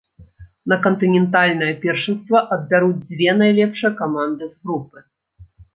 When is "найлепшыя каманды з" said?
3.45-4.55